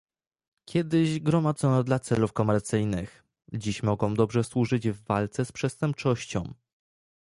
[0.65, 6.53] Kiedyś gromadzone dla celów komercyjnych, dziś mogą dobrze służyć w walce z przestępczością